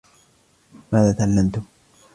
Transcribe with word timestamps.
ماذا 0.93 1.11
تعلّمتم؟ 1.11 1.61